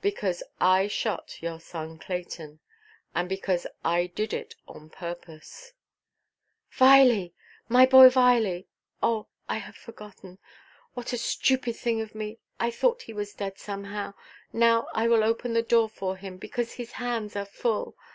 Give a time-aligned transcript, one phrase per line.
[0.00, 2.60] "Because I shot your son Clayton;
[3.14, 5.74] and because I did it on purpose."
[6.72, 7.34] "Viley!
[7.68, 8.68] my boy Viley!
[9.02, 10.38] Oh, I had forgotten.
[10.94, 12.38] What a stupid thing of me!
[12.58, 14.14] I thought he was dead somehow.
[14.50, 17.98] Now, I will open the door for him, because his hands are full.